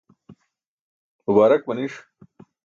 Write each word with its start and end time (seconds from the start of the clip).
bubaarak 1.23 1.63
maniṣ 1.65 1.95